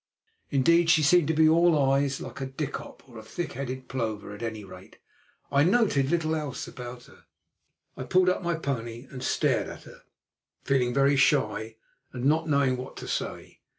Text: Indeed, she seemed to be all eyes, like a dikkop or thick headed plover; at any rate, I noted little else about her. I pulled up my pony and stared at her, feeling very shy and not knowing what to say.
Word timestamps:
Indeed, 0.49 0.89
she 0.89 1.03
seemed 1.03 1.27
to 1.27 1.33
be 1.35 1.47
all 1.47 1.77
eyes, 1.77 2.19
like 2.19 2.41
a 2.41 2.47
dikkop 2.47 3.07
or 3.07 3.21
thick 3.21 3.51
headed 3.53 3.87
plover; 3.87 4.33
at 4.33 4.41
any 4.41 4.63
rate, 4.63 4.97
I 5.51 5.63
noted 5.63 6.09
little 6.09 6.33
else 6.35 6.67
about 6.67 7.03
her. 7.03 7.25
I 7.95 8.05
pulled 8.05 8.27
up 8.27 8.41
my 8.41 8.55
pony 8.55 9.05
and 9.11 9.21
stared 9.21 9.67
at 9.67 9.83
her, 9.83 10.01
feeling 10.63 10.91
very 10.91 11.17
shy 11.17 11.75
and 12.13 12.25
not 12.25 12.49
knowing 12.49 12.77
what 12.77 12.97
to 12.97 13.07
say. 13.07 13.59